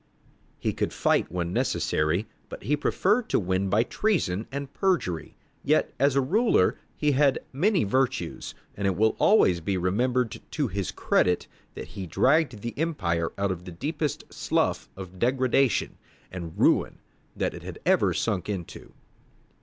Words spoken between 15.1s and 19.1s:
degradation and ruin that it had ever sunk into.